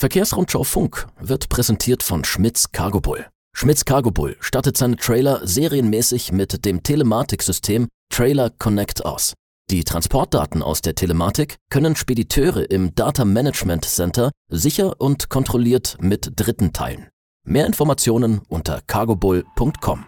[0.00, 3.26] Verkehrsrundschau Funk wird präsentiert von Schmitz Cargo Bull.
[3.54, 9.34] Schmitz Cargo Bull stattet seine Trailer serienmäßig mit dem Telematiksystem Trailer Connect aus.
[9.70, 16.32] Die Transportdaten aus der Telematik können Spediteure im Data Management Center sicher und kontrolliert mit
[16.34, 17.08] Dritten teilen.
[17.46, 20.06] Mehr Informationen unter cargobull.com.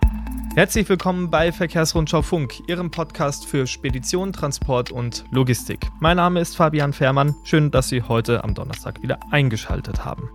[0.55, 5.79] Herzlich willkommen bei Verkehrsrundschau Funk, Ihrem Podcast für Spedition, Transport und Logistik.
[5.99, 7.35] Mein Name ist Fabian Fährmann.
[7.43, 10.29] Schön, dass Sie heute am Donnerstag wieder eingeschaltet haben.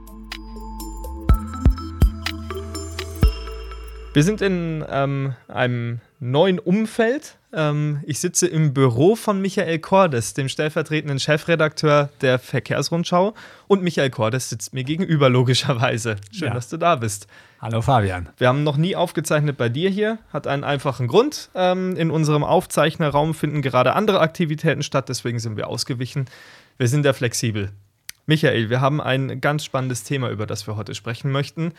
[4.13, 7.37] Wir sind in ähm, einem neuen Umfeld.
[7.53, 13.33] Ähm, ich sitze im Büro von Michael Cordes, dem stellvertretenden Chefredakteur der Verkehrsrundschau.
[13.67, 16.17] Und Michael Cordes sitzt mir gegenüber, logischerweise.
[16.31, 16.53] Schön, ja.
[16.53, 17.27] dass du da bist.
[17.61, 18.29] Hallo Fabian.
[18.37, 20.19] Wir haben noch nie aufgezeichnet bei dir hier.
[20.31, 21.49] Hat einen einfachen Grund.
[21.55, 26.25] Ähm, in unserem Aufzeichnerraum finden gerade andere Aktivitäten statt, deswegen sind wir ausgewichen.
[26.77, 27.71] Wir sind da flexibel.
[28.27, 31.71] Michael, wir haben ein ganz spannendes Thema, über das wir heute sprechen möchten.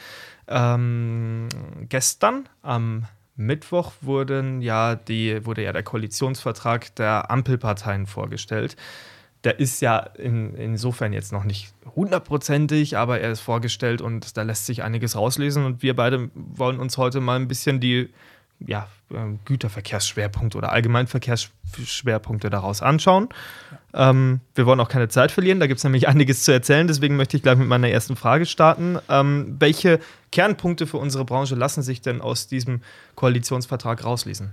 [0.48, 1.48] Ähm,
[1.90, 3.04] gestern am
[3.38, 8.76] Mittwoch wurden ja die, wurde ja der Koalitionsvertrag der Ampelparteien vorgestellt.
[9.44, 14.42] Der ist ja in, insofern jetzt noch nicht hundertprozentig, aber er ist vorgestellt und da
[14.42, 15.64] lässt sich einiges rauslesen.
[15.64, 18.10] Und wir beide wollen uns heute mal ein bisschen die
[18.66, 23.28] ja, ähm, Güterverkehrsschwerpunkte oder Allgemeinverkehrsschwerpunkte daraus anschauen.
[23.94, 27.16] Ähm, wir wollen auch keine Zeit verlieren, da gibt es nämlich einiges zu erzählen, deswegen
[27.16, 28.98] möchte ich gleich mit meiner ersten Frage starten.
[29.08, 32.82] Ähm, welche Kernpunkte für unsere Branche lassen sich denn aus diesem
[33.14, 34.52] Koalitionsvertrag rauslesen?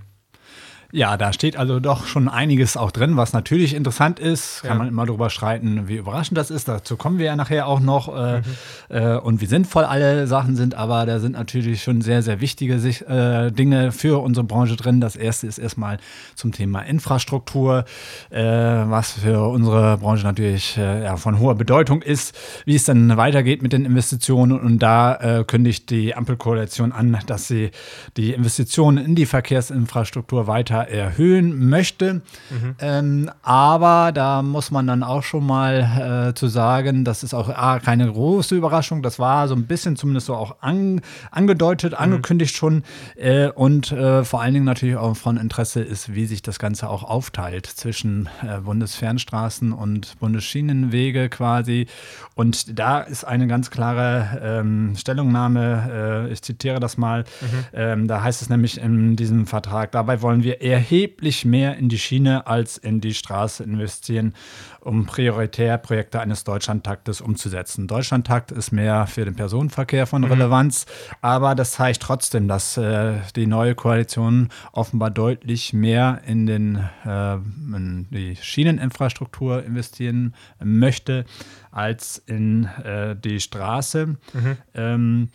[0.92, 4.62] Ja, da steht also doch schon einiges auch drin, was natürlich interessant ist.
[4.62, 4.74] Kann ja.
[4.76, 6.68] man immer darüber streiten, wie überraschend das ist.
[6.68, 8.06] Dazu kommen wir ja nachher auch noch.
[8.06, 8.42] Mhm.
[8.88, 10.74] äh, und wie sinnvoll alle Sachen sind.
[10.74, 15.00] Aber da sind natürlich schon sehr, sehr wichtige äh, Dinge für unsere Branche drin.
[15.00, 15.98] Das erste ist erstmal
[16.34, 17.84] zum Thema Infrastruktur,
[18.30, 22.36] äh, was für unsere Branche natürlich äh, ja, von hoher Bedeutung ist.
[22.64, 24.60] Wie es dann weitergeht mit den Investitionen.
[24.60, 27.70] Und da äh, kündigt die Ampelkoalition an, dass sie
[28.16, 32.14] die Investitionen in die Verkehrsinfrastruktur weiter erhöhen möchte.
[32.50, 32.74] Mhm.
[32.78, 37.48] Ähm, aber da muss man dann auch schon mal äh, zu sagen, das ist auch
[37.48, 39.02] ah, keine große Überraschung.
[39.02, 41.00] Das war so ein bisschen zumindest so auch an,
[41.30, 41.98] angedeutet, mhm.
[41.98, 42.82] angekündigt schon.
[43.16, 46.88] Äh, und äh, vor allen Dingen natürlich auch von Interesse ist, wie sich das Ganze
[46.88, 51.86] auch aufteilt zwischen äh, Bundesfernstraßen und Bundesschienenwege quasi.
[52.34, 57.64] Und da ist eine ganz klare ähm, Stellungnahme, äh, ich zitiere das mal, mhm.
[57.72, 61.98] ähm, da heißt es nämlich in diesem Vertrag, dabei wollen wir erheblich mehr in die
[61.98, 64.34] Schiene als in die Straße investieren,
[64.80, 67.86] um prioritär Projekte eines Deutschlandtaktes umzusetzen.
[67.86, 70.32] Deutschlandtakt ist mehr für den Personenverkehr von mhm.
[70.32, 70.86] Relevanz,
[71.20, 77.34] aber das zeigt trotzdem, dass äh, die neue Koalition offenbar deutlich mehr in, den, äh,
[77.34, 81.24] in die Schieneninfrastruktur investieren möchte
[81.70, 84.06] als in äh, die Straße.
[84.06, 84.56] Mhm.
[84.74, 85.28] Ähm,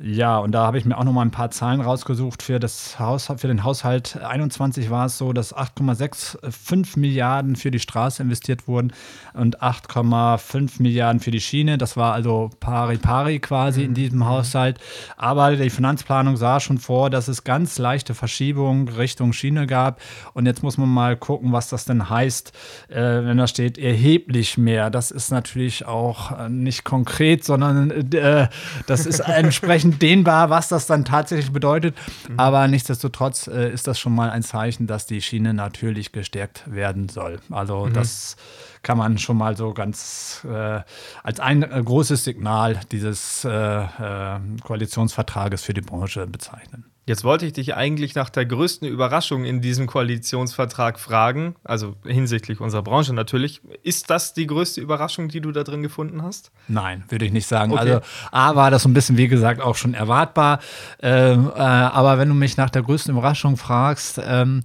[0.00, 2.42] ja, und da habe ich mir auch noch mal ein paar Zahlen rausgesucht.
[2.42, 7.78] Für, das Haus, für den Haushalt 21 war es so, dass 8,65 Milliarden für die
[7.78, 8.92] Straße investiert wurden
[9.34, 11.78] und 8,5 Milliarden für die Schiene.
[11.78, 13.86] Das war also pari pari quasi mhm.
[13.86, 14.26] in diesem mhm.
[14.26, 14.80] Haushalt.
[15.16, 20.00] Aber die Finanzplanung sah schon vor, dass es ganz leichte Verschiebungen Richtung Schiene gab.
[20.32, 22.52] Und jetzt muss man mal gucken, was das denn heißt,
[22.88, 24.90] äh, wenn da steht erheblich mehr.
[24.90, 28.48] Das ist natürlich auch äh, nicht konkret, sondern äh,
[28.88, 31.96] das ist entsprechend entsprechend dehnbar, was das dann tatsächlich bedeutet.
[32.28, 32.40] Mhm.
[32.40, 37.08] Aber nichtsdestotrotz äh, ist das schon mal ein Zeichen, dass die Schiene natürlich gestärkt werden
[37.08, 37.40] soll.
[37.50, 37.92] Also mhm.
[37.92, 38.36] das
[38.82, 40.80] kann man schon mal so ganz äh,
[41.22, 46.84] als ein äh, großes Signal dieses äh, äh, Koalitionsvertrages für die Branche bezeichnen.
[47.06, 52.60] Jetzt wollte ich dich eigentlich nach der größten Überraschung in diesem Koalitionsvertrag fragen, also hinsichtlich
[52.60, 53.60] unserer Branche natürlich.
[53.82, 56.50] Ist das die größte Überraschung, die du da drin gefunden hast?
[56.66, 57.72] Nein, würde ich nicht sagen.
[57.72, 57.80] Okay.
[57.80, 58.00] Also
[58.32, 60.60] A war das so ein bisschen, wie gesagt, auch schon erwartbar.
[61.02, 64.64] Ähm, äh, aber wenn du mich nach der größten Überraschung fragst, ähm,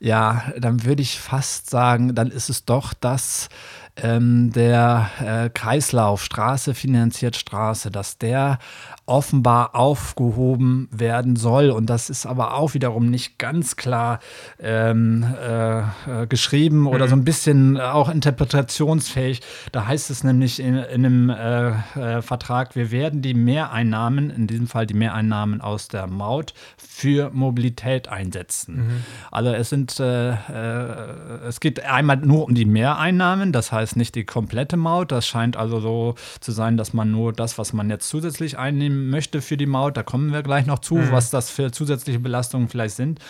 [0.00, 3.48] ja, dann würde ich fast sagen, dann ist es doch das,
[3.96, 8.58] ähm, der äh, Kreislauf Straße finanziert Straße, dass der
[9.06, 11.70] offenbar aufgehoben werden soll.
[11.70, 14.20] Und das ist aber auch wiederum nicht ganz klar
[14.58, 17.10] ähm, äh, äh, geschrieben oder mhm.
[17.10, 19.42] so ein bisschen auch interpretationsfähig.
[19.72, 24.46] Da heißt es nämlich in, in einem äh, äh, Vertrag, wir werden die Mehreinnahmen, in
[24.46, 28.76] diesem Fall die Mehreinnahmen aus der Maut, für Mobilität einsetzen.
[28.76, 29.04] Mhm.
[29.30, 34.14] Also es sind äh, äh, es geht einmal nur um die Mehreinnahmen, das heißt nicht
[34.14, 35.12] die komplette Maut.
[35.12, 38.93] Das scheint also so zu sein, dass man nur das, was man jetzt zusätzlich einnehmen
[38.94, 41.12] möchte für die Maut, da kommen wir gleich noch zu, mhm.
[41.12, 43.20] was das für zusätzliche Belastungen vielleicht sind.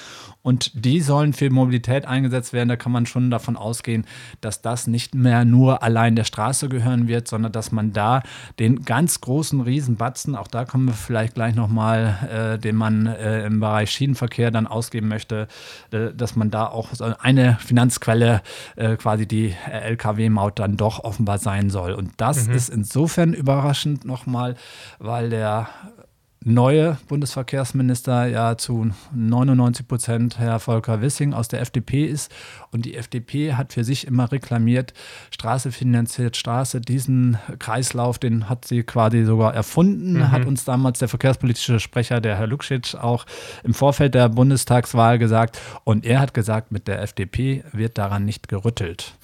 [0.42, 2.68] Und die sollen für Mobilität eingesetzt werden.
[2.68, 4.04] Da kann man schon davon ausgehen,
[4.42, 8.22] dass das nicht mehr nur allein der Straße gehören wird, sondern dass man da
[8.58, 13.46] den ganz großen Riesenbatzen, auch da kommen wir vielleicht gleich nochmal, äh, den man äh,
[13.46, 15.48] im Bereich Schienenverkehr dann ausgeben möchte,
[15.90, 18.42] äh, dass man da auch so eine Finanzquelle,
[18.76, 21.92] äh, quasi die Lkw-Maut dann doch offenbar sein soll.
[21.92, 22.54] Und das mhm.
[22.54, 24.56] ist insofern überraschend nochmal,
[24.98, 25.53] weil der
[26.44, 32.30] neue Bundesverkehrsminister ja zu 99 Prozent Herr Volker Wissing aus der FDP ist.
[32.70, 34.92] Und die FDP hat für sich immer reklamiert,
[35.30, 36.80] Straße finanziert Straße.
[36.80, 40.30] Diesen Kreislauf, den hat sie quasi sogar erfunden, mhm.
[40.30, 43.24] hat uns damals der verkehrspolitische Sprecher, der Herr Lukschitsch, auch
[43.62, 45.58] im Vorfeld der Bundestagswahl gesagt.
[45.84, 49.14] Und er hat gesagt, mit der FDP wird daran nicht gerüttelt.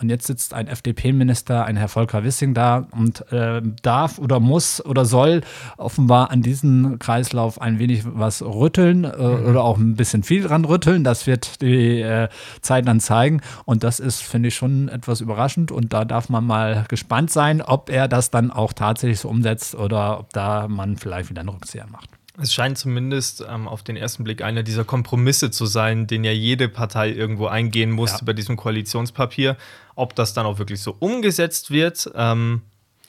[0.00, 4.84] Und jetzt sitzt ein FDP-Minister, ein Herr Volker Wissing da und äh, darf oder muss
[4.84, 5.40] oder soll
[5.76, 9.46] offenbar an diesem Kreislauf ein wenig was rütteln äh, mhm.
[9.46, 11.02] oder auch ein bisschen viel dran rütteln.
[11.02, 12.28] Das wird die äh,
[12.60, 13.40] Zeit dann zeigen.
[13.64, 15.72] Und das ist, finde ich, schon etwas überraschend.
[15.72, 19.74] Und da darf man mal gespannt sein, ob er das dann auch tatsächlich so umsetzt
[19.74, 22.17] oder ob da man vielleicht wieder einen Rückzieher macht.
[22.40, 26.30] Es scheint zumindest ähm, auf den ersten Blick einer dieser Kompromisse zu sein, den ja
[26.30, 28.18] jede Partei irgendwo eingehen muss ja.
[28.24, 29.56] bei diesem Koalitionspapier.
[29.96, 32.62] Ob das dann auch wirklich so umgesetzt wird, ähm,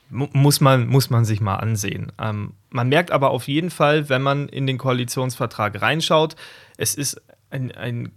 [0.09, 2.11] muss, man, muss man sich mal ansehen.
[2.19, 6.35] Ähm, man merkt aber auf jeden Fall, wenn man in den Koalitionsvertrag reinschaut,
[6.77, 7.21] es ist
[7.51, 8.11] ein, ein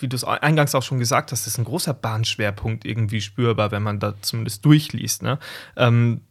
[0.00, 3.82] wie du es eingangs auch schon gesagt hast, ist ein großer Bahnschwerpunkt irgendwie spürbar, wenn
[3.82, 5.22] man da zumindest durchliest.
[5.22, 5.38] Ne?
[5.76, 6.22] Ähm,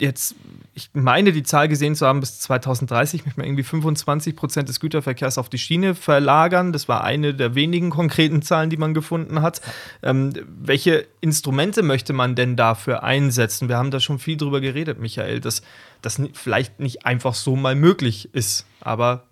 [0.00, 0.34] jetzt,
[0.74, 4.80] ich meine, die Zahl gesehen zu haben, bis 2030 möchte man irgendwie 25 Prozent des
[4.80, 6.72] Güterverkehrs auf die Schiene verlagern.
[6.72, 9.60] Das war eine der wenigen konkreten Zahlen, die man gefunden hat.
[10.02, 13.68] Ähm, welche Instrumente möchte man denn dafür einsetzen?
[13.68, 15.62] Wir haben da schon viel drüber geredet, Michael, dass
[16.02, 18.66] das vielleicht nicht einfach so mal möglich ist.
[18.80, 19.27] Aber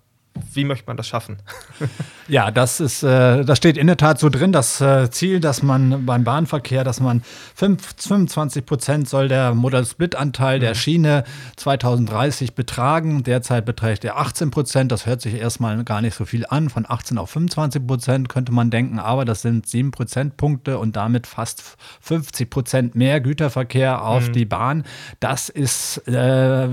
[0.53, 1.37] wie möchte man das schaffen?
[2.27, 5.63] ja, das ist, äh, das steht in der Tat so drin, das äh, Ziel, dass
[5.63, 7.21] man beim Bahnverkehr, dass man
[7.55, 10.61] 5, 25 Prozent soll der Modal-Split-Anteil mhm.
[10.61, 11.23] der Schiene
[11.55, 13.23] 2030 betragen.
[13.23, 14.91] Derzeit beträgt er 18 Prozent.
[14.91, 16.69] Das hört sich erstmal gar nicht so viel an.
[16.69, 21.27] Von 18 auf 25 Prozent könnte man denken, aber das sind 7 Prozentpunkte und damit
[21.27, 24.33] fast 50 Prozent mehr Güterverkehr auf mhm.
[24.33, 24.83] die Bahn.
[25.19, 26.13] Das ist, äh,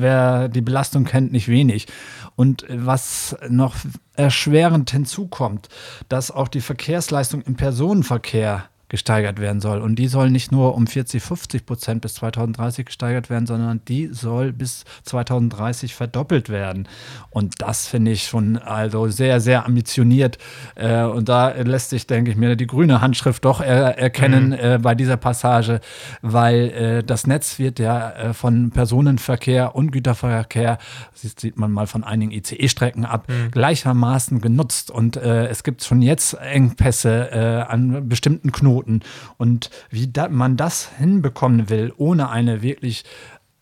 [0.01, 1.87] wer die Belastung kennt, nicht wenig.
[2.37, 3.77] Und was noch
[4.15, 5.69] erschwerend hinzukommt,
[6.09, 9.81] dass auch die Verkehrsleistung im Personenverkehr gesteigert werden soll.
[9.81, 14.07] Und die soll nicht nur um 40, 50 Prozent bis 2030 gesteigert werden, sondern die
[14.13, 16.87] soll bis 2030 verdoppelt werden.
[17.31, 20.39] Und das finde ich schon also sehr, sehr ambitioniert.
[20.77, 24.53] Äh, und da lässt sich, denke ich mir, die grüne Handschrift doch er erkennen mhm.
[24.53, 25.81] äh, bei dieser Passage,
[26.23, 30.79] weil äh, das Netz wird ja äh, von Personenverkehr und Güterverkehr,
[31.21, 33.51] das sieht man mal von einigen ICE-Strecken ab, mhm.
[33.51, 34.93] gleichermaßen genutzt.
[34.93, 39.01] Und äh, es gibt schon jetzt Engpässe äh, an bestimmten Knoten Knoten.
[39.37, 43.05] Und wie da, man das hinbekommen will, ohne eine wirklich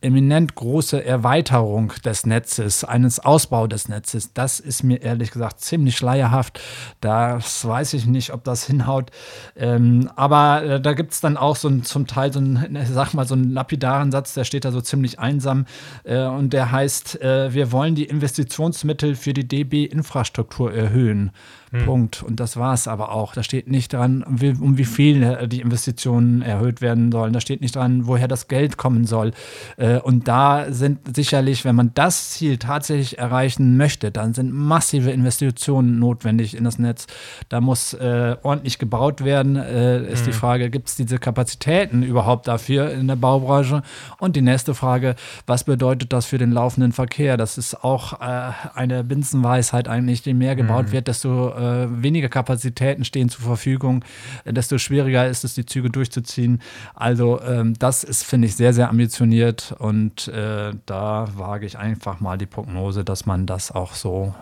[0.04, 5.96] eminent große Erweiterung des Netzes, eines Ausbau des Netzes, das ist mir ehrlich gesagt ziemlich
[5.96, 6.60] schleierhaft.
[7.00, 9.12] Das weiß ich nicht, ob das hinhaut.
[9.54, 13.14] Ähm, aber äh, da gibt es dann auch so ein, zum Teil so einen, sag
[13.14, 15.66] mal, so einen lapidaren Satz, der steht da so ziemlich einsam
[16.02, 21.30] äh, und der heißt, äh, wir wollen die Investitionsmittel für die DB-Infrastruktur erhöhen.
[21.72, 21.86] Hm.
[21.86, 22.22] Punkt.
[22.22, 23.32] Und das war es aber auch.
[23.32, 27.32] Da steht nicht dran, um wie, um wie viel äh, die Investitionen erhöht werden sollen.
[27.32, 29.32] Da steht nicht dran, woher das Geld kommen soll.
[29.78, 35.10] Äh, und da sind sicherlich, wenn man das Ziel tatsächlich erreichen möchte, dann sind massive
[35.10, 37.06] Investitionen notwendig in das Netz.
[37.48, 39.56] Da muss äh, ordentlich gebaut werden.
[39.56, 40.24] Äh, ist mhm.
[40.26, 40.38] die hm.
[40.38, 43.82] Frage, gibt es diese Kapazitäten überhaupt dafür in der Baubranche?
[44.18, 45.14] Und die nächste Frage,
[45.46, 47.38] was bedeutet das für den laufenden Verkehr?
[47.38, 50.92] Das ist auch äh, eine Binsenweisheit eigentlich, je mehr gebaut mhm.
[50.92, 54.04] wird, desto äh, weniger Kapazitäten stehen zur Verfügung,
[54.44, 56.60] desto schwieriger ist es, die Züge durchzuziehen.
[56.94, 62.20] Also ähm, das ist, finde ich, sehr, sehr ambitioniert und äh, da wage ich einfach
[62.20, 64.34] mal die Prognose, dass man das auch so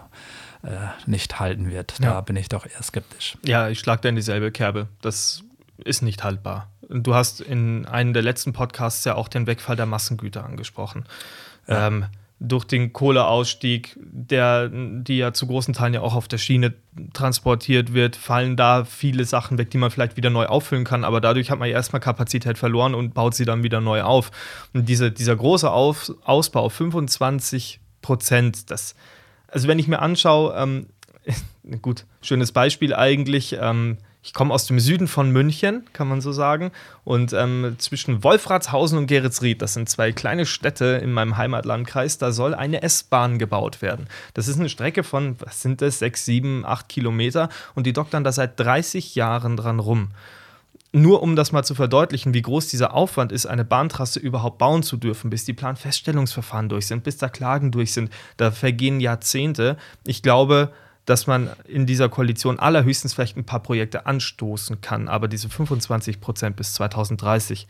[0.62, 0.68] äh,
[1.06, 1.94] nicht halten wird.
[2.00, 2.20] Da ja.
[2.20, 3.38] bin ich doch eher skeptisch.
[3.44, 4.88] Ja, ich schlage da in dieselbe Kerbe.
[5.00, 5.42] Das
[5.84, 6.68] ist nicht haltbar.
[6.88, 11.04] Du hast in einem der letzten Podcasts ja auch den Wegfall der Massengüter angesprochen.
[11.66, 11.86] Ja.
[11.86, 12.06] Ähm,
[12.42, 16.72] durch den Kohleausstieg, der, die ja zu großen Teilen ja auch auf der Schiene
[17.12, 21.04] transportiert wird, fallen da viele Sachen weg, die man vielleicht wieder neu auffüllen kann.
[21.04, 24.30] Aber dadurch hat man ja erstmal Kapazität verloren und baut sie dann wieder neu auf.
[24.72, 28.94] Und diese, dieser große auf, Ausbau, 25 Prozent, das,
[29.48, 30.86] also wenn ich mir anschaue, ähm,
[31.82, 36.30] gut, schönes Beispiel eigentlich, ähm, ich komme aus dem Süden von München, kann man so
[36.30, 36.72] sagen.
[37.04, 42.30] Und ähm, zwischen Wolfratshausen und Geretsried, das sind zwei kleine Städte in meinem Heimatlandkreis, da
[42.30, 44.08] soll eine S-Bahn gebaut werden.
[44.34, 47.48] Das ist eine Strecke von, was sind das, sechs, sieben, acht Kilometer.
[47.74, 50.10] Und die doktern da seit 30 Jahren dran rum.
[50.92, 54.82] Nur um das mal zu verdeutlichen, wie groß dieser Aufwand ist, eine Bahntrasse überhaupt bauen
[54.82, 59.76] zu dürfen, bis die Planfeststellungsverfahren durch sind, bis da Klagen durch sind, da vergehen Jahrzehnte.
[60.04, 60.72] Ich glaube,
[61.10, 65.08] dass man in dieser Koalition allerhöchstens vielleicht ein paar Projekte anstoßen kann.
[65.08, 67.66] Aber diese 25 Prozent bis 2030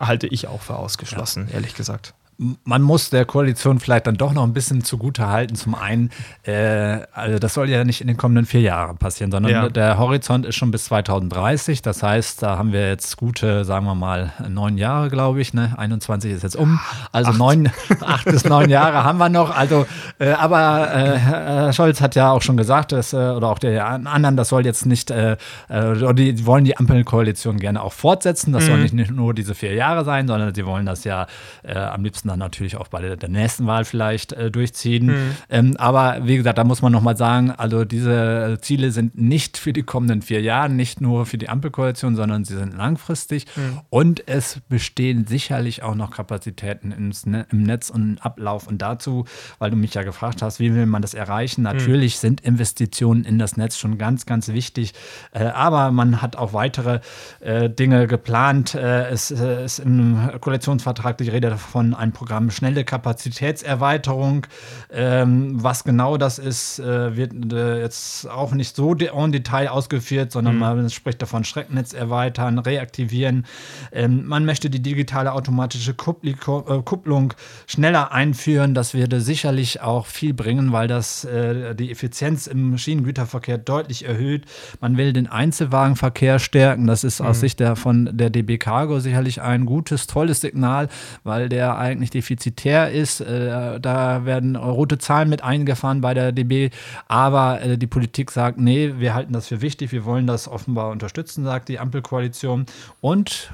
[0.00, 1.54] halte ich auch für ausgeschlossen, ja.
[1.54, 2.14] ehrlich gesagt
[2.64, 5.56] man muss der Koalition vielleicht dann doch noch ein bisschen zugute halten.
[5.56, 6.10] Zum einen,
[6.44, 9.68] äh, also das soll ja nicht in den kommenden vier Jahren passieren, sondern ja.
[9.68, 11.82] der Horizont ist schon bis 2030.
[11.82, 15.52] Das heißt, da haben wir jetzt gute, sagen wir mal, neun Jahre, glaube ich.
[15.52, 15.74] Ne?
[15.76, 16.78] 21 ist jetzt um.
[17.10, 17.38] Also acht.
[17.38, 19.56] neun, acht bis neun Jahre haben wir noch.
[19.56, 19.86] Also,
[20.20, 23.84] äh, aber äh, Herr Scholz hat ja auch schon gesagt, dass, äh, oder auch der
[23.84, 25.32] anderen, das soll jetzt nicht, äh,
[25.68, 28.52] äh, die wollen die Ampelkoalition gerne auch fortsetzen.
[28.52, 28.68] Das mhm.
[28.68, 31.26] soll nicht nur diese vier Jahre sein, sondern sie wollen das ja
[31.64, 35.06] am liebsten dann natürlich auch bei der, nächsten Wahl vielleicht äh, durchziehen.
[35.06, 35.36] Mhm.
[35.50, 39.72] Ähm, aber wie gesagt, da muss man nochmal sagen, also diese Ziele sind nicht für
[39.72, 43.46] die kommenden vier Jahre, nicht nur für die Ampelkoalition, sondern sie sind langfristig.
[43.56, 43.80] Mhm.
[43.90, 48.66] Und es bestehen sicherlich auch noch Kapazitäten ins ne im Netz und im Ablauf.
[48.66, 49.24] Und dazu,
[49.58, 51.62] weil du mich ja gefragt hast, wie will man das erreichen?
[51.62, 51.64] Mhm.
[51.64, 52.20] Natürlich mhm.
[52.20, 54.94] sind Investitionen in das Netz schon ganz, ganz wichtig.
[55.32, 57.00] Äh, aber man hat auch weitere
[57.40, 58.74] äh, Dinge geplant.
[58.74, 64.44] Äh, es äh, ist im Koalitionsvertrag die Rede davon, ein Programm Schnelle Kapazitätserweiterung.
[64.90, 70.32] Ähm, was genau das ist, äh, wird äh, jetzt auch nicht so en Detail ausgeführt,
[70.32, 70.60] sondern mhm.
[70.60, 73.46] man spricht davon Schrecknetz erweitern, reaktivieren.
[73.92, 77.34] Ähm, man möchte die digitale automatische Kuppli äh, Kupplung
[77.68, 78.74] schneller einführen.
[78.74, 84.44] Das würde sicherlich auch viel bringen, weil das äh, die Effizienz im Schienengüterverkehr deutlich erhöht.
[84.80, 86.88] Man will den Einzelwagenverkehr stärken.
[86.88, 87.40] Das ist aus mhm.
[87.40, 90.88] Sicht der, von der DB Cargo sicherlich ein gutes, tolles Signal,
[91.22, 93.20] weil der eigentlich nicht defizitär ist.
[93.20, 96.70] Äh, da werden rote Zahlen mit eingefahren bei der DB.
[97.06, 100.90] Aber äh, die Politik sagt, nee, wir halten das für wichtig, wir wollen das offenbar
[100.90, 102.66] unterstützen, sagt die Ampelkoalition.
[103.00, 103.52] Und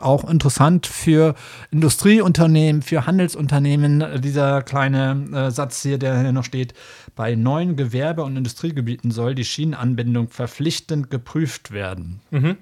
[0.00, 1.34] auch interessant für
[1.70, 6.72] Industrieunternehmen, für Handelsunternehmen, dieser kleine äh, Satz hier, der hier noch steht,
[7.14, 12.20] bei neuen Gewerbe- und Industriegebieten soll die Schienenanbindung verpflichtend geprüft werden.
[12.30, 12.56] Mhm.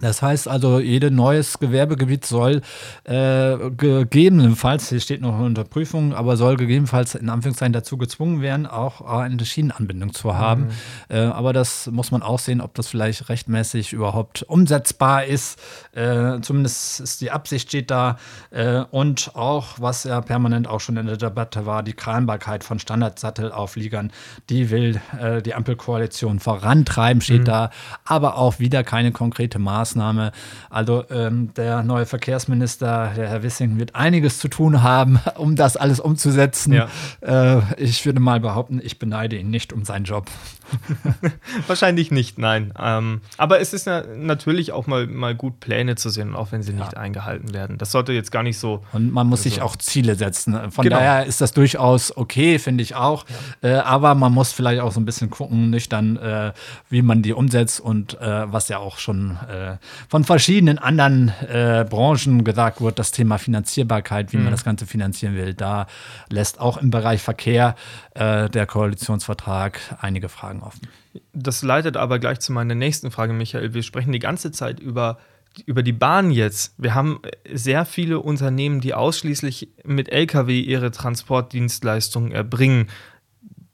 [0.00, 2.62] Das heißt also, jedes neues Gewerbegebiet soll
[3.04, 8.66] äh, gegebenenfalls, hier steht noch unter Prüfung, aber soll gegebenenfalls in Anführungszeichen dazu gezwungen werden,
[8.66, 10.62] auch eine Schienenanbindung zu haben.
[10.62, 10.70] Mhm.
[11.10, 15.60] Äh, aber das muss man auch sehen, ob das vielleicht rechtmäßig überhaupt umsetzbar ist.
[15.92, 18.16] Äh, zumindest ist die Absicht steht da.
[18.50, 22.78] Äh, und auch, was ja permanent auch schon in der Debatte war, die Kranbarkeit von
[22.78, 24.10] Standardsattelaufliegern,
[24.48, 27.46] die will äh, die Ampelkoalition vorantreiben, steht mhm.
[27.46, 27.70] da.
[28.06, 30.32] Aber auch wieder keine konkrete Maßnahme Maßnahme.
[30.70, 35.76] Also ähm, der neue Verkehrsminister, der Herr Wissing, wird einiges zu tun haben, um das
[35.76, 36.72] alles umzusetzen.
[36.72, 36.88] Ja.
[37.20, 40.26] Äh, ich würde mal behaupten, ich beneide ihn nicht um seinen Job.
[41.66, 42.72] Wahrscheinlich nicht, nein.
[42.78, 46.62] Ähm, aber es ist ja natürlich auch mal, mal gut, Pläne zu sehen, auch wenn
[46.62, 47.76] sie nicht eingehalten werden.
[47.76, 48.82] Das sollte jetzt gar nicht so.
[48.92, 50.70] Und man muss also, sich auch Ziele setzen.
[50.70, 50.96] Von genau.
[50.96, 53.24] daher ist das durchaus okay, finde ich auch.
[53.62, 53.68] Ja.
[53.68, 56.52] Äh, aber man muss vielleicht auch so ein bisschen gucken, nüchtern, äh,
[56.88, 59.36] wie man die umsetzt und äh, was ja auch schon
[59.74, 64.44] äh, von verschiedenen anderen äh, Branchen gesagt wird, das Thema Finanzierbarkeit, wie mhm.
[64.44, 65.54] man das Ganze finanzieren will.
[65.54, 65.86] Da
[66.30, 67.74] lässt auch im Bereich Verkehr
[68.14, 70.88] äh, der Koalitionsvertrag einige Fragen offen.
[71.32, 73.74] Das leitet aber gleich zu meiner nächsten Frage, Michael.
[73.74, 75.18] Wir sprechen die ganze Zeit über
[75.66, 76.74] über die Bahn jetzt.
[76.78, 77.20] Wir haben
[77.52, 82.88] sehr viele Unternehmen, die ausschließlich mit Lkw ihre Transportdienstleistungen erbringen.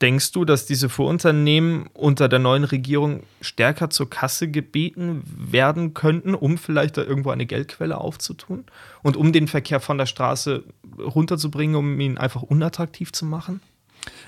[0.01, 6.35] Denkst du, dass diese Vorunternehmen unter der neuen Regierung stärker zur Kasse gebeten werden könnten,
[6.35, 8.65] um vielleicht da irgendwo eine Geldquelle aufzutun
[9.03, 10.63] und um den Verkehr von der Straße
[10.99, 13.61] runterzubringen, um ihn einfach unattraktiv zu machen?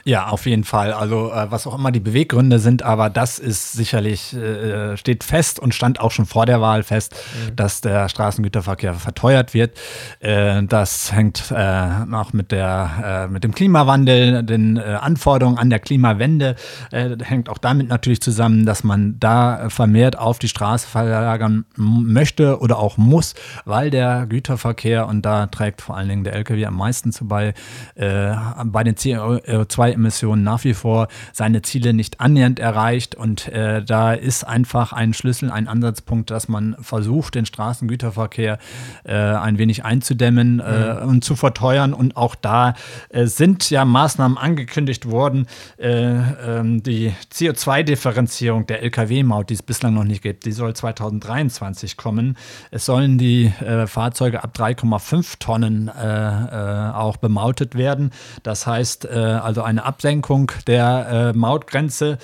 [0.04, 0.92] Ja, auf jeden Fall.
[0.92, 5.60] Also äh, was auch immer die Beweggründe sind, aber das ist sicherlich, äh, steht fest
[5.60, 7.56] und stand auch schon vor der Wahl fest, mhm.
[7.56, 9.78] dass der Straßengüterverkehr verteuert wird.
[10.20, 15.70] Äh, das hängt äh, noch mit, der, äh, mit dem Klimawandel, den äh, Anforderungen an
[15.70, 16.56] der Klimawende,
[16.90, 22.78] hängt auch damit natürlich zusammen, dass man da vermehrt auf die Straße verlagern möchte oder
[22.78, 23.34] auch muss,
[23.64, 27.54] weil der Güterverkehr, und da trägt vor allen Dingen der Lkw am meisten zu bei,
[27.94, 33.14] bei den CO2 CO2-Emissionen nach wie vor seine Ziele nicht annähernd erreicht.
[33.14, 38.58] Und äh, da ist einfach ein Schlüssel, ein Ansatzpunkt, dass man versucht, den Straßengüterverkehr
[39.04, 41.08] äh, ein wenig einzudämmen äh, mhm.
[41.08, 41.92] und zu verteuern.
[41.92, 42.74] Und auch da
[43.10, 45.46] äh, sind ja Maßnahmen angekündigt worden.
[45.78, 51.96] Äh, ähm, die CO2-Differenzierung der Lkw-Maut, die es bislang noch nicht gibt, die soll 2023
[51.96, 52.36] kommen.
[52.70, 58.10] Es sollen die äh, Fahrzeuge ab 3,5 Tonnen äh, auch bemautet werden.
[58.42, 59.04] Das heißt
[59.50, 62.18] also eine Absenkung der Mautgrenze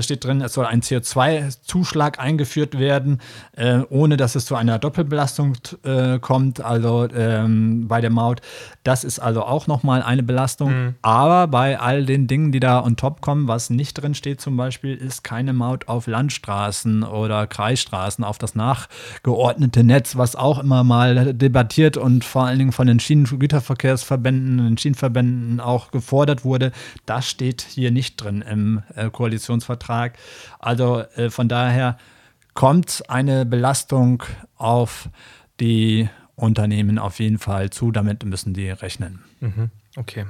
[0.00, 0.40] steht drin.
[0.40, 3.20] Es soll ein CO2-Zuschlag eingeführt werden,
[3.90, 5.54] ohne dass es zu einer Doppelbelastung
[6.22, 6.64] kommt.
[6.64, 8.40] Also ähm, bei der Maut.
[8.82, 10.70] Das ist also auch nochmal eine Belastung.
[10.70, 10.94] Mhm.
[11.02, 14.56] Aber bei all den Dingen, die da on top kommen, was nicht drin steht zum
[14.56, 20.84] Beispiel, ist keine Maut auf Landstraßen oder Kreisstraßen, auf das nachgeordnete Netz, was auch immer
[20.84, 26.53] mal debattiert und vor allen Dingen von den Schienengüterverkehrsverbänden, den Schienenverbänden auch gefordert wurde.
[27.06, 30.18] Das steht hier nicht drin im äh, Koalitionsvertrag.
[30.58, 31.98] Also äh, von daher
[32.54, 34.22] kommt eine Belastung
[34.56, 35.08] auf
[35.60, 37.90] die Unternehmen auf jeden Fall zu.
[37.90, 39.20] Damit müssen die rechnen.
[39.40, 39.70] Mhm.
[39.96, 40.26] Okay.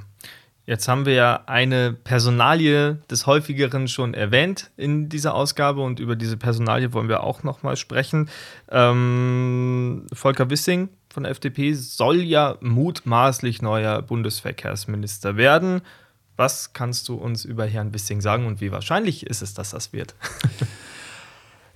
[0.67, 6.17] Jetzt haben wir ja eine Personalie des häufigeren schon erwähnt in dieser Ausgabe und über
[6.17, 8.31] diese Personalie wollen wir auch nochmal sprechen.
[8.71, 15.83] Ähm, Volker Wissing von der FDP soll ja mutmaßlich neuer Bundesverkehrsminister werden.
[16.37, 19.93] Was kannst du uns über Herrn Wissing sagen und wie wahrscheinlich ist es, dass das
[19.93, 20.15] wird?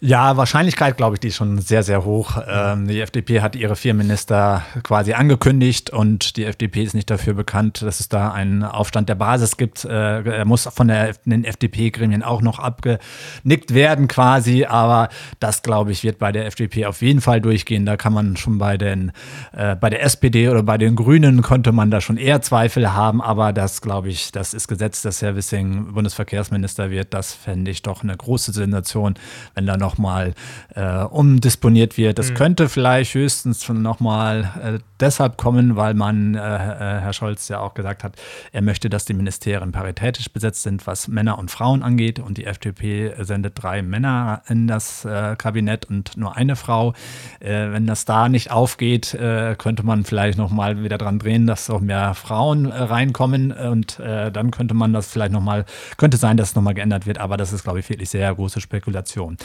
[0.00, 2.40] Ja, Wahrscheinlichkeit, glaube ich, die ist schon sehr, sehr hoch.
[2.49, 7.35] Ähm, die FDP hat ihre vier Minister quasi angekündigt und die FDP ist nicht dafür
[7.35, 9.85] bekannt, dass es da einen Aufstand der Basis gibt.
[9.85, 15.09] Äh, er muss von der, den FDP-Gremien auch noch abgenickt werden quasi, aber
[15.40, 17.85] das, glaube ich, wird bei der FDP auf jeden Fall durchgehen.
[17.85, 19.11] Da kann man schon bei den,
[19.50, 23.21] äh, bei der SPD oder bei den Grünen konnte man da schon eher Zweifel haben,
[23.21, 27.14] aber das, glaube ich, das ist gesetzt, dass Herr Wissing Bundesverkehrsminister wird.
[27.14, 29.14] Das fände ich doch eine große Sensation,
[29.57, 30.35] wenn da noch nochmal
[30.75, 32.18] äh, umdisponiert wird.
[32.18, 32.35] Das mhm.
[32.35, 37.73] könnte vielleicht höchstens nochmal äh, deshalb kommen, weil man, äh, äh, Herr Scholz ja auch
[37.73, 38.16] gesagt hat,
[38.52, 42.18] er möchte, dass die Ministerien paritätisch besetzt sind, was Männer und Frauen angeht.
[42.18, 46.92] Und die FDP sendet drei Männer in das äh, Kabinett und nur eine Frau.
[47.40, 49.16] Äh, wenn das da nicht aufgeht,
[49.59, 53.52] könnte man vielleicht nochmal wieder dran drehen, dass auch mehr Frauen reinkommen.
[53.52, 55.64] Und dann könnte man das vielleicht nochmal,
[55.97, 57.18] könnte sein, dass es nochmal geändert wird.
[57.18, 59.37] Aber das ist, glaube ich, wirklich sehr große Spekulation.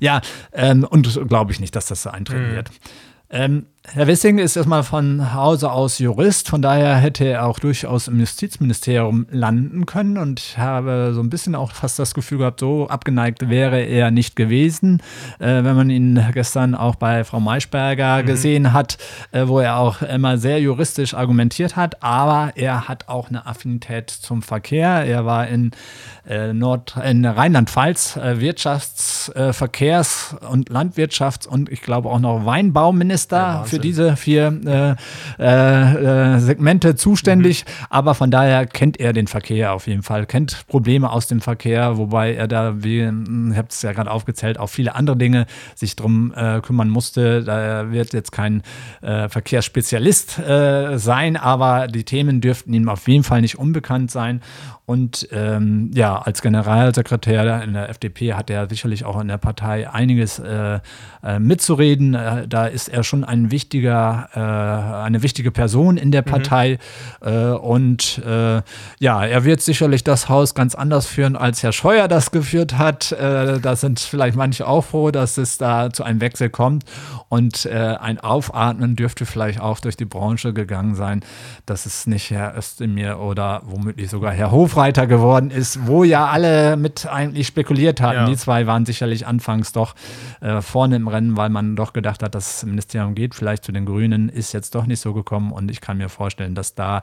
[0.00, 0.20] Ja,
[0.52, 2.54] ähm, und glaube ich nicht, dass das so eintreten mhm.
[2.54, 2.70] wird.
[3.30, 8.06] Ähm, Herr Wissing ist erstmal von Hause aus Jurist, von daher hätte er auch durchaus
[8.06, 12.60] im Justizministerium landen können und ich habe so ein bisschen auch fast das Gefühl gehabt,
[12.60, 15.02] so abgeneigt wäre er nicht gewesen,
[15.40, 18.26] äh, wenn man ihn gestern auch bei Frau Maischberger mhm.
[18.26, 18.98] gesehen hat,
[19.32, 24.10] äh, wo er auch immer sehr juristisch argumentiert hat, aber er hat auch eine Affinität
[24.10, 25.04] zum Verkehr.
[25.04, 25.72] Er war in,
[26.26, 32.46] äh, Nord in Rheinland-Pfalz äh, Wirtschafts-, äh, Verkehrs- und Landwirtschafts- und ich glaube auch noch
[32.46, 33.36] Weinbauminister.
[33.36, 34.96] Ja, für diese vier
[35.38, 37.64] äh, äh, Segmente zuständig.
[37.64, 37.86] Mhm.
[37.90, 41.96] Aber von daher kennt er den Verkehr auf jeden Fall, kennt Probleme aus dem Verkehr,
[41.96, 45.96] wobei er da, wie ich habe es ja gerade aufgezählt, auch viele andere Dinge sich
[45.96, 47.42] drum äh, kümmern musste.
[47.42, 48.62] Da wird jetzt kein
[49.00, 54.40] äh, Verkehrsspezialist äh, sein, aber die Themen dürften ihm auf jeden Fall nicht unbekannt sein.
[54.84, 59.88] Und ähm, ja, als Generalsekretär in der FDP hat er sicherlich auch in der Partei
[59.88, 60.80] einiges äh,
[61.22, 62.14] äh, mitzureden.
[62.14, 63.61] Äh, da ist er schon ein wichtiger,
[64.34, 66.30] äh, eine wichtige Person in der mhm.
[66.30, 66.78] Partei.
[67.22, 67.56] Mhm.
[67.56, 68.62] und äh,
[68.98, 73.12] ja, er wird sicherlich das Haus ganz anders führen, als Herr Scheuer das geführt hat.
[73.12, 76.84] da sind vielleicht manche auch froh, dass es da zu einem Wechsel kommt.
[77.28, 81.24] Und ein Aufatmen dürfte vielleicht auch durch die Branche gegangen sein,
[81.66, 86.26] dass es nicht Herr Özdemir oder womöglich sogar Herr Hofreiter Hofreiter geworden ist, wo ja
[86.26, 88.20] alle mit eigentlich spekuliert hatten.
[88.20, 88.26] Ja.
[88.26, 89.94] Die zwei waren sicherlich anfangs doch
[90.40, 93.86] äh, vorne im Rennen, weil man doch gedacht hat, das Ministerium geht vielleicht zu den
[93.86, 97.02] Grünen, ist jetzt doch nicht so gekommen und ich kann mir vorstellen, dass da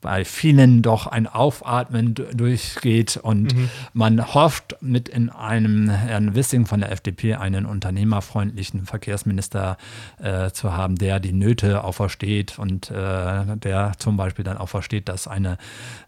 [0.00, 3.70] bei vielen doch ein Aufatmen durchgeht und mhm.
[3.94, 9.78] man hofft, mit in einem Herrn Wissing von der FDP einen unternehmerfreundlichen Verkehrsminister
[10.18, 14.68] äh, zu haben, der die Nöte auch versteht und äh, der zum Beispiel dann auch
[14.68, 15.56] versteht, dass eine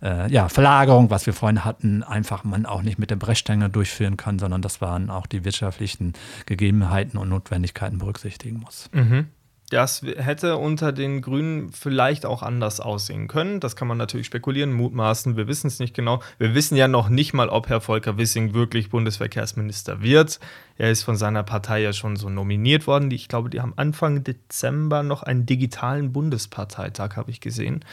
[0.02, 4.18] äh, ja, Verlagerung, was wir vorhin hatten, einfach man auch nicht mit der Brechstange durchführen
[4.18, 6.12] kann, sondern das waren auch die wirtschaftlichen
[6.44, 8.90] Gegebenheiten und Notwendigkeiten berücksichtigen muss.
[8.92, 9.28] Mhm.
[9.70, 13.58] Das hätte unter den Grünen vielleicht auch anders aussehen können.
[13.58, 15.36] Das kann man natürlich spekulieren, mutmaßen.
[15.36, 16.22] Wir wissen es nicht genau.
[16.38, 20.38] Wir wissen ja noch nicht mal, ob Herr Volker Wissing wirklich Bundesverkehrsminister wird.
[20.78, 23.10] Er ist von seiner Partei ja schon so nominiert worden.
[23.10, 27.84] Ich glaube, die haben Anfang Dezember noch einen digitalen Bundesparteitag, habe ich gesehen.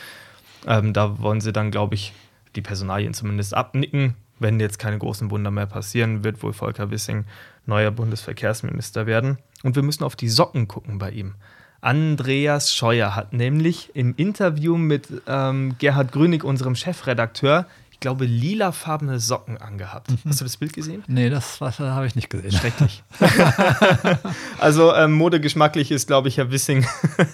[0.68, 2.14] Ähm, da wollen sie dann, glaube ich,
[2.56, 4.14] die Personalien zumindest abnicken.
[4.38, 7.26] Wenn jetzt keine großen Wunder mehr passieren, wird wohl Volker Wissing
[7.66, 9.40] neuer Bundesverkehrsminister werden.
[9.64, 11.34] Und wir müssen auf die Socken gucken bei ihm.
[11.84, 19.20] Andreas Scheuer hat nämlich im Interview mit ähm, Gerhard Grünig, unserem Chefredakteur, ich glaube, lilafarbene
[19.20, 20.10] Socken angehabt.
[20.10, 20.30] Mhm.
[20.30, 21.04] Hast du das Bild gesehen?
[21.08, 22.54] Nee, das, das habe ich nicht gesehen.
[22.54, 23.04] Schrecklich.
[24.60, 26.86] also ähm, modegeschmacklich ist, glaube ich, Herr Wissing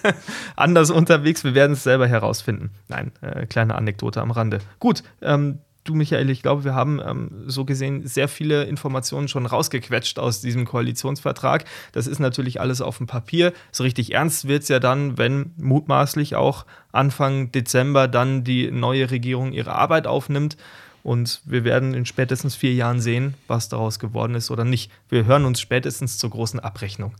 [0.56, 1.44] anders unterwegs.
[1.44, 2.70] Wir werden es selber herausfinden.
[2.88, 4.58] Nein, äh, kleine Anekdote am Rande.
[4.80, 9.46] Gut, ähm, du, Michael, ich glaube, wir haben ähm, so gesehen sehr viele Informationen schon
[9.46, 11.64] rausgequetscht aus diesem Koalitionsvertrag.
[11.92, 13.52] Das ist natürlich alles auf dem Papier.
[13.72, 19.10] So richtig ernst wird es ja dann, wenn mutmaßlich auch Anfang Dezember dann die neue
[19.10, 20.56] Regierung ihre Arbeit aufnimmt.
[21.02, 24.90] Und wir werden in spätestens vier Jahren sehen, was daraus geworden ist oder nicht.
[25.08, 27.14] Wir hören uns spätestens zur großen Abrechnung.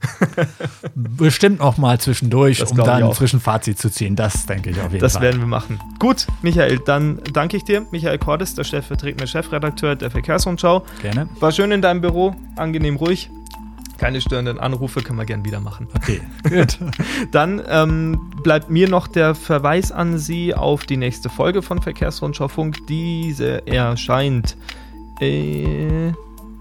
[0.95, 4.17] Bestimmt noch mal zwischendurch, das um dann ein frischen Fazit zu ziehen.
[4.17, 5.23] Das denke ich auf jeden das Fall.
[5.23, 5.81] Das werden wir machen.
[5.99, 7.87] Gut, Michael, dann danke ich dir.
[7.91, 10.85] Michael Cordes, der stellvertretende Chefredakteur der Verkehrsrundschau.
[11.01, 11.29] Gerne.
[11.41, 13.31] War schön in deinem Büro, angenehm ruhig
[14.01, 15.87] keine störenden Anrufe, können wir gern wieder machen.
[15.95, 16.79] Okay, gut.
[17.33, 22.49] Dann ähm, bleibt mir noch der Verweis an Sie auf die nächste Folge von Verkehrsrundschau
[22.49, 22.87] Funk.
[22.89, 24.57] Diese erscheint.
[25.21, 26.09] Äh,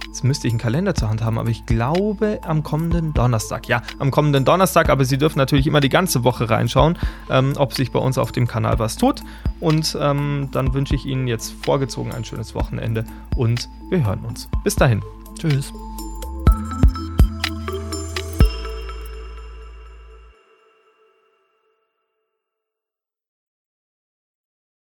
[0.06, 3.69] jetzt müsste ich einen Kalender zur Hand haben, aber ich glaube am kommenden Donnerstag.
[3.69, 6.97] Ja, am kommenden Donnerstag, aber Sie dürfen natürlich immer die ganze Woche reinschauen,
[7.30, 9.21] ähm, ob sich bei uns auf dem Kanal was tut.
[9.62, 13.06] Und ähm, dann wünsche ich Ihnen jetzt vorgezogen ein schönes Wochenende
[13.38, 14.49] und wir hören uns.
[14.65, 15.02] Bis dahin.
[15.39, 15.71] Tschüss.